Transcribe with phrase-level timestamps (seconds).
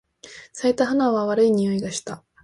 [0.51, 2.23] 咲いた花は悪い匂いがした。